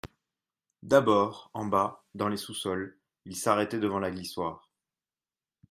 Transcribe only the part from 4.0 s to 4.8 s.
glissoire.